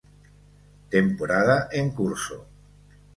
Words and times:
Temporada 0.93 1.67
en 1.79 1.91
curso. 1.91 2.37